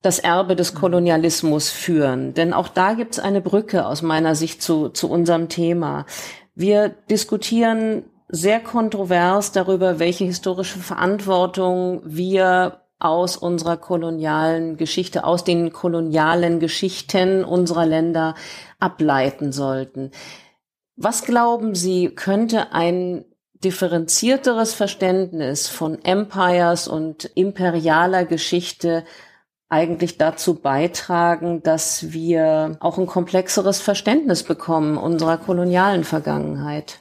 [0.00, 2.32] das Erbe des Kolonialismus führen.
[2.32, 6.06] Denn auch da gibt es eine Brücke aus meiner Sicht zu, zu unserem Thema.
[6.54, 15.72] Wir diskutieren sehr kontrovers darüber, welche historische Verantwortung wir aus unserer kolonialen Geschichte, aus den
[15.72, 18.34] kolonialen Geschichten unserer Länder
[18.80, 20.10] ableiten sollten.
[21.00, 29.04] Was glauben Sie, könnte ein differenzierteres Verständnis von Empires und imperialer Geschichte
[29.68, 36.98] eigentlich dazu beitragen, dass wir auch ein komplexeres Verständnis bekommen unserer kolonialen Vergangenheit?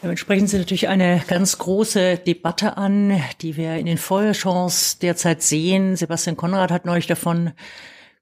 [0.00, 5.42] Damit sprechen Sie natürlich eine ganz große Debatte an, die wir in den Feuerchance derzeit
[5.42, 5.96] sehen.
[5.96, 7.52] Sebastian Konrad hat neulich davon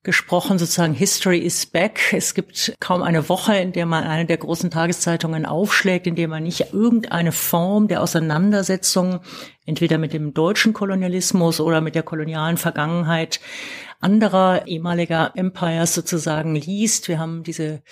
[0.03, 2.13] gesprochen, sozusagen History is back.
[2.13, 6.27] Es gibt kaum eine Woche, in der man eine der großen Tageszeitungen aufschlägt, in der
[6.27, 9.21] man nicht irgendeine Form der Auseinandersetzung
[9.65, 13.39] entweder mit dem deutschen Kolonialismus oder mit der kolonialen Vergangenheit
[14.01, 17.07] anderer ehemaliger Empires sozusagen liest.
[17.07, 17.83] Wir haben diese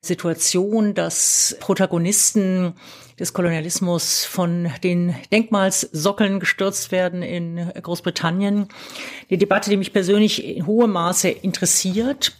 [0.00, 2.74] Situation, dass Protagonisten
[3.22, 8.66] des Kolonialismus von den Denkmalssockeln gestürzt werden in Großbritannien.
[9.30, 12.36] Die Debatte, die mich persönlich in hohem Maße interessiert.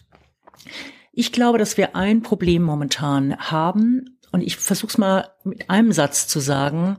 [1.12, 5.92] Ich glaube, dass wir ein Problem momentan haben und ich versuche es mal mit einem
[5.92, 6.96] Satz zu sagen.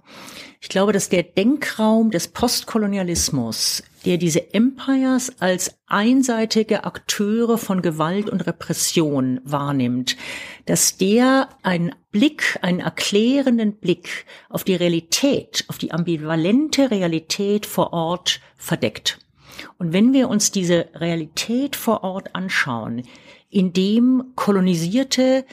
[0.62, 8.30] Ich glaube, dass der Denkraum des Postkolonialismus, der diese Empires als einseitige Akteure von Gewalt
[8.30, 10.18] und Repression wahrnimmt,
[10.66, 17.94] dass der einen Blick, einen erklärenden Blick auf die Realität, auf die ambivalente Realität vor
[17.94, 19.20] Ort verdeckt.
[19.78, 23.04] Und wenn wir uns diese Realität vor Ort anschauen,
[23.50, 25.46] in dem Kolonisierte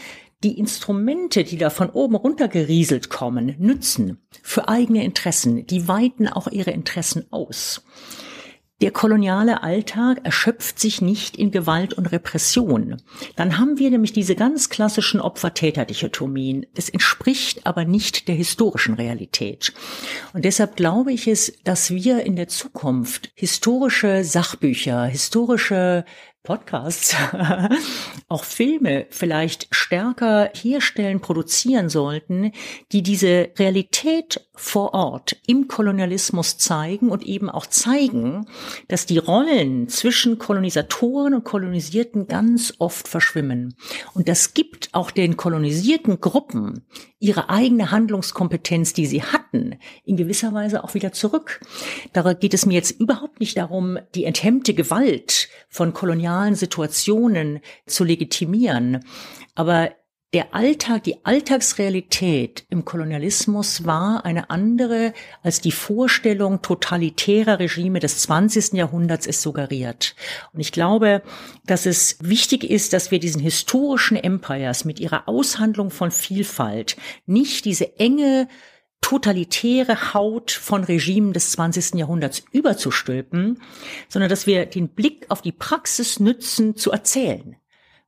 [0.42, 6.48] die Instrumente, die da von oben runtergerieselt kommen, nützen für eigene Interessen, die weiten auch
[6.48, 7.84] ihre Interessen aus.
[8.81, 12.97] Der koloniale Alltag erschöpft sich nicht in Gewalt und Repression.
[13.37, 16.64] Dann haben wir nämlich diese ganz klassischen Opfer-Täter-Dichotomien.
[16.75, 19.75] Es entspricht aber nicht der historischen Realität.
[20.33, 26.07] Und deshalb glaube ich es, dass wir in der Zukunft historische Sachbücher, historische
[26.42, 27.14] Podcasts,
[28.29, 32.53] auch Filme vielleicht stärker herstellen, produzieren sollten,
[32.92, 38.46] die diese Realität vor Ort im Kolonialismus zeigen und eben auch zeigen,
[38.88, 43.74] dass die Rollen zwischen Kolonisatoren und Kolonisierten ganz oft verschwimmen.
[44.14, 46.87] Und das gibt auch den kolonisierten Gruppen
[47.18, 51.61] ihre eigene Handlungskompetenz, die sie hatten, in gewisser Weise auch wieder zurück.
[52.14, 58.05] Da geht es mir jetzt überhaupt nicht darum, die enthemmte Gewalt von kolonialen Situationen zu
[58.05, 59.05] legitimieren.
[59.55, 59.90] Aber
[60.33, 65.12] der Alltag, die Alltagsrealität im Kolonialismus war eine andere,
[65.43, 68.75] als die Vorstellung totalitärer Regime des 20.
[68.75, 70.14] Jahrhunderts es suggeriert.
[70.53, 71.23] Und ich glaube,
[71.66, 77.64] dass es wichtig ist, dass wir diesen historischen Empires mit ihrer Aushandlung von Vielfalt nicht
[77.64, 78.47] diese enge
[79.00, 81.94] totalitäre Haut von Regimen des 20.
[81.94, 83.60] Jahrhunderts überzustülpen,
[84.08, 87.56] sondern dass wir den Blick auf die Praxis nützen, zu erzählen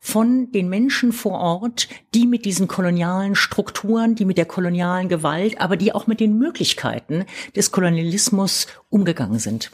[0.05, 5.61] von den Menschen vor Ort, die mit diesen kolonialen Strukturen, die mit der kolonialen Gewalt,
[5.61, 7.25] aber die auch mit den Möglichkeiten
[7.55, 9.71] des Kolonialismus umgegangen sind.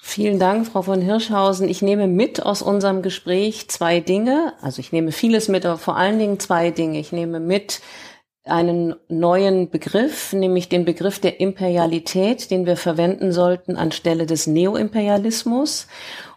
[0.00, 1.68] Vielen Dank, Frau von Hirschhausen.
[1.68, 4.52] Ich nehme mit aus unserem Gespräch zwei Dinge.
[4.60, 7.00] Also ich nehme vieles mit, aber vor allen Dingen zwei Dinge.
[7.00, 7.80] Ich nehme mit
[8.44, 15.86] einen neuen Begriff, nämlich den Begriff der Imperialität, den wir verwenden sollten anstelle des Neoimperialismus.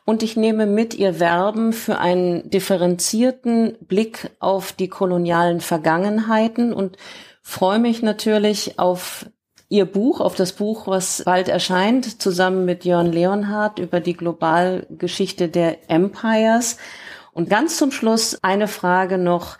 [0.06, 6.98] Und ich nehme mit ihr Werben für einen differenzierten Blick auf die kolonialen Vergangenheiten und
[7.42, 9.26] freue mich natürlich auf
[9.68, 15.50] Ihr Buch, auf das Buch, was bald erscheint, zusammen mit Jörn Leonhardt über die Globalgeschichte
[15.50, 16.78] der Empires.
[17.34, 19.58] Und ganz zum Schluss eine Frage noch.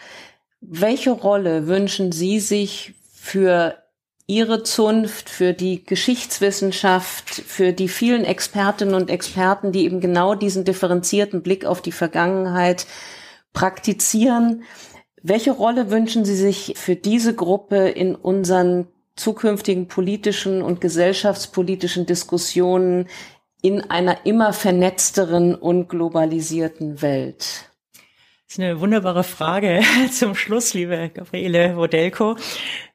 [0.68, 3.76] Welche Rolle wünschen Sie sich für
[4.26, 10.66] Ihre Zunft, für die Geschichtswissenschaft, für die vielen Expertinnen und Experten, die eben genau diesen
[10.66, 12.88] differenzierten Blick auf die Vergangenheit
[13.54, 14.64] praktizieren?
[15.22, 23.08] Welche Rolle wünschen Sie sich für diese Gruppe in unseren zukünftigen politischen und gesellschaftspolitischen Diskussionen
[23.62, 27.70] in einer immer vernetzteren und globalisierten Welt?
[28.48, 29.82] Das ist eine wunderbare Frage
[30.12, 32.36] zum Schluss, liebe Gabriele Wodelko,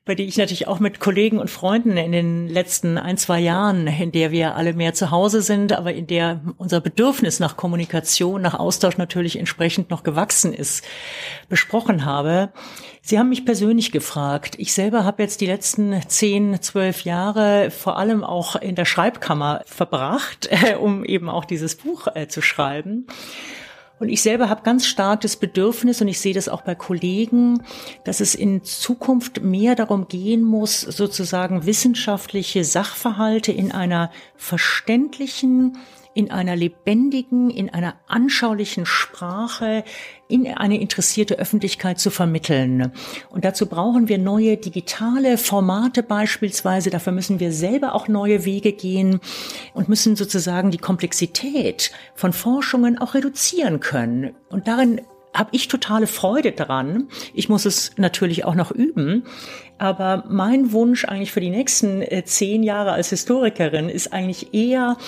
[0.04, 3.88] bei die ich natürlich auch mit Kollegen und Freunden in den letzten ein, zwei Jahren,
[3.88, 8.40] in der wir alle mehr zu Hause sind, aber in der unser Bedürfnis nach Kommunikation,
[8.40, 10.84] nach Austausch natürlich entsprechend noch gewachsen ist,
[11.48, 12.52] besprochen habe.
[13.02, 14.54] Sie haben mich persönlich gefragt.
[14.58, 19.62] Ich selber habe jetzt die letzten zehn, zwölf Jahre vor allem auch in der Schreibkammer
[19.66, 20.48] verbracht,
[20.80, 23.08] um eben auch dieses Buch äh, zu schreiben.
[24.00, 27.62] Und ich selber habe ganz stark das Bedürfnis, und ich sehe das auch bei Kollegen,
[28.04, 35.76] dass es in Zukunft mehr darum gehen muss, sozusagen wissenschaftliche Sachverhalte in einer verständlichen,
[36.14, 39.84] in einer lebendigen, in einer anschaulichen Sprache
[40.28, 42.92] in eine interessierte Öffentlichkeit zu vermitteln.
[43.30, 46.90] Und dazu brauchen wir neue digitale Formate beispielsweise.
[46.90, 49.20] Dafür müssen wir selber auch neue Wege gehen
[49.74, 54.34] und müssen sozusagen die Komplexität von Forschungen auch reduzieren können.
[54.48, 55.00] Und darin
[55.34, 57.08] habe ich totale Freude daran.
[57.34, 59.24] Ich muss es natürlich auch noch üben.
[59.80, 64.98] Aber mein Wunsch eigentlich für die nächsten äh, zehn Jahre als Historikerin ist eigentlich eher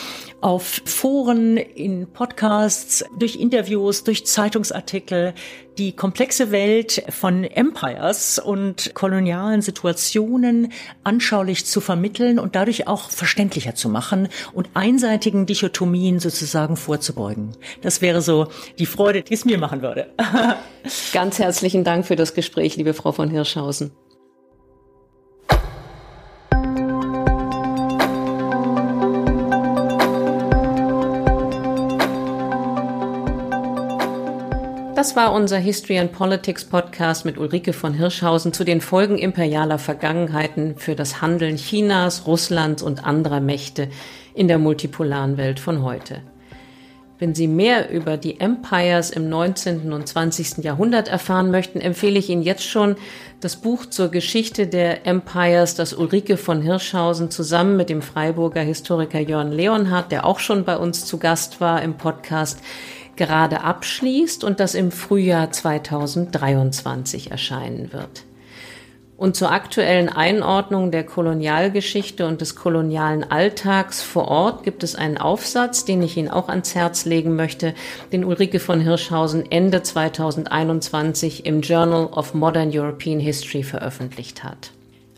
[0.40, 5.34] auf Foren, in Podcasts, durch Interviews, durch Zeitungsartikel
[5.76, 10.72] die komplexe Welt von Empires und kolonialen Situationen
[11.04, 17.52] anschaulich zu vermitteln und dadurch auch verständlicher zu machen und einseitigen Dichotomien sozusagen vorzubeugen.
[17.82, 18.46] Das wäre so
[18.78, 20.06] die Freude, die es mir machen würde.
[21.12, 23.92] Ganz herzlichen Dank für das Gespräch, liebe Frau von Hirschhausen.
[35.02, 39.80] Das war unser History and Politics Podcast mit Ulrike von Hirschhausen zu den Folgen imperialer
[39.80, 43.88] Vergangenheiten für das Handeln Chinas, Russlands und anderer Mächte
[44.32, 46.22] in der multipolaren Welt von heute.
[47.18, 49.92] Wenn Sie mehr über die Empires im 19.
[49.92, 50.58] und 20.
[50.58, 52.94] Jahrhundert erfahren möchten, empfehle ich Ihnen jetzt schon
[53.40, 59.20] das Buch zur Geschichte der Empires, das Ulrike von Hirschhausen zusammen mit dem Freiburger Historiker
[59.20, 62.60] Jörn Leonhardt, der auch schon bei uns zu Gast war im Podcast,
[63.16, 68.24] gerade abschließt und das im Frühjahr 2023 erscheinen wird.
[69.22, 75.16] Und zur aktuellen Einordnung der Kolonialgeschichte und des kolonialen Alltags vor Ort gibt es einen
[75.16, 77.74] Aufsatz, den ich Ihnen auch ans Herz legen möchte,
[78.12, 84.72] den Ulrike von Hirschhausen Ende 2021 im Journal of Modern European History veröffentlicht hat.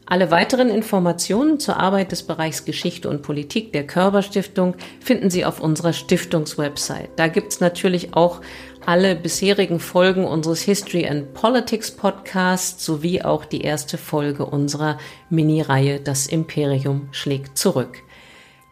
[0.07, 5.47] Alle weiteren Informationen zur Arbeit des Bereichs Geschichte und Politik der Körber Stiftung finden Sie
[5.47, 7.09] auf unserer Stiftungswebsite.
[7.17, 8.43] Da gibt's natürlich auch
[8.85, 14.99] alle bisherigen Folgen unseres History and Politics Podcasts sowie auch die erste Folge unserer
[15.31, 18.03] Mini-Reihe Das Imperium schlägt zurück.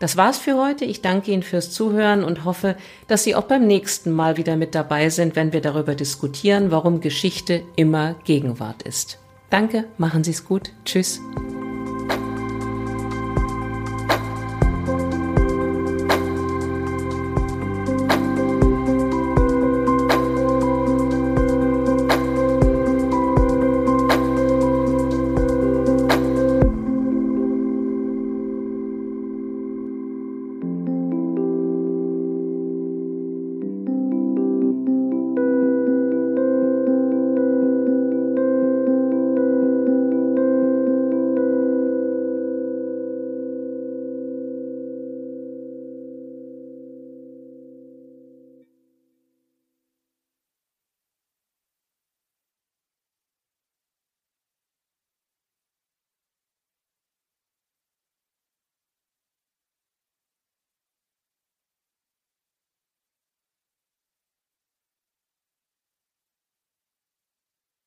[0.00, 0.84] Das war's für heute.
[0.84, 2.76] Ich danke Ihnen fürs Zuhören und hoffe,
[3.06, 7.00] dass Sie auch beim nächsten Mal wieder mit dabei sind, wenn wir darüber diskutieren, warum
[7.00, 9.21] Geschichte immer Gegenwart ist.
[9.52, 10.72] Danke, machen Sie es gut.
[10.86, 11.20] Tschüss.